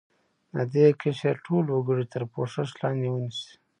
د 0.55 0.57
دې 0.73 0.87
قشر 1.01 1.35
ټول 1.45 1.65
وګړي 1.69 2.05
تر 2.13 2.23
پوښښ 2.33 2.69
لاندې 2.81 3.07
ونیسي. 3.11 3.51